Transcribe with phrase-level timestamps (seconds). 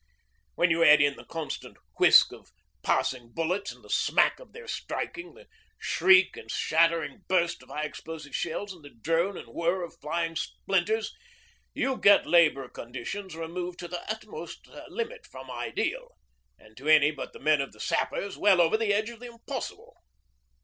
[0.55, 2.49] When you add in the constant whisk of
[2.81, 5.45] passing bullets and the smack of their striking, the
[5.77, 10.35] shriek and shattering burst of high explosive shells, and the drone and whirr of flying
[10.35, 11.13] splinters,
[11.75, 16.17] you get labour conditions removed to the utmost limit from ideal,
[16.57, 19.27] and, to any but the men of the Sappers, well over the edge of the
[19.27, 20.01] impossible.